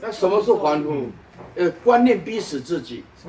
[0.00, 1.06] 那什么是还复？
[1.56, 3.04] 呃，观念逼死自己。
[3.22, 3.28] 是。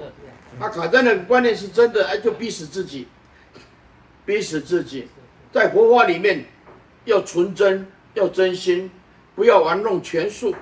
[0.59, 3.07] 他卡在那个观念是真的，哎，就逼死自己，
[4.25, 5.07] 逼死自己。
[5.53, 6.45] 在佛法里面，
[7.05, 8.91] 要纯真，要真心，
[9.35, 10.53] 不要玩弄权术。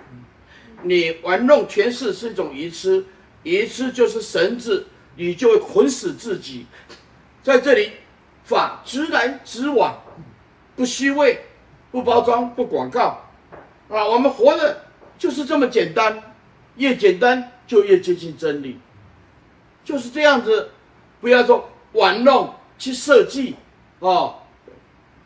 [0.83, 3.03] 你玩弄权势是一种愚痴，
[3.41, 4.85] 愚痴就是绳子，
[5.15, 6.67] 你就会捆死自己。
[7.41, 7.93] 在这里，
[8.43, 9.99] 法直来直往，
[10.75, 11.39] 不虚伪，
[11.89, 13.23] 不包装，不广告。
[13.89, 14.83] 啊，我们活的
[15.17, 16.35] 就是这么简单，
[16.75, 18.79] 越简单就越接近真理，
[19.83, 20.69] 就是这样子，
[21.19, 23.55] 不要说玩弄去设计，
[23.99, 24.43] 哦，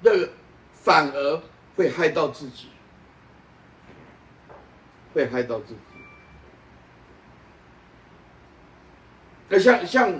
[0.01, 0.29] 那个
[0.71, 1.41] 反而
[1.75, 2.67] 会害到自己，
[5.13, 5.79] 会害到自己。
[9.49, 10.13] 那像像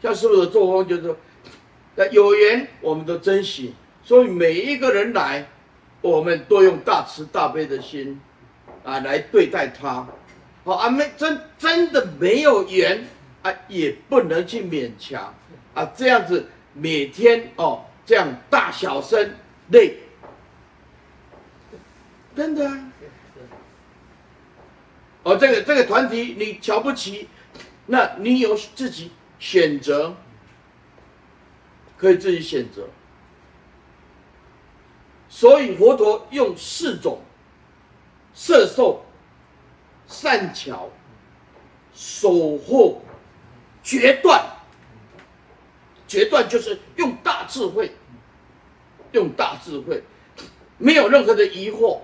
[0.00, 1.16] 像师傅的作风就是说，
[1.96, 5.48] 那有缘我们都珍惜，所以每一个人来。
[6.02, 8.18] 我们都用大慈大悲的心
[8.84, 10.06] 啊来对待他，
[10.64, 13.04] 好啊，没真真的没有缘
[13.42, 15.34] 啊，也不能去勉强。
[15.74, 19.34] 啊，这样子每天哦这样大小声
[19.68, 19.98] 累，
[22.34, 22.92] 真的啊，
[25.22, 27.28] 哦这个这个团体你瞧不起，
[27.86, 30.16] 那你有自己选择，
[31.96, 32.88] 可以自己选择。
[35.28, 37.20] 所以佛陀用四种
[38.42, 39.04] 摄受、
[40.06, 40.88] 善巧、
[41.92, 43.02] 守护、
[43.82, 44.42] 决断。
[46.08, 47.92] 决断就是用大智慧，
[49.12, 50.02] 用大智慧，
[50.78, 52.00] 没有任何的疑惑。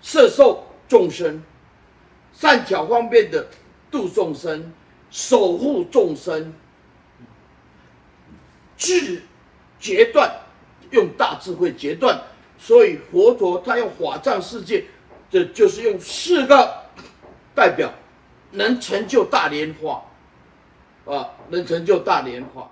[0.00, 1.42] 摄受众生，
[2.32, 3.46] 善巧方便的
[3.90, 4.72] 度众生，
[5.10, 6.54] 守护众生，
[8.78, 9.22] 智
[9.78, 10.34] 决断。
[10.90, 12.22] 用大智慧决断，
[12.64, 14.84] 所以佛陀他用法藏世界，
[15.28, 16.72] 这就是用四个
[17.56, 17.92] 代表，
[18.52, 20.00] 能成就大莲花，
[21.04, 22.70] 啊，能成就大莲花。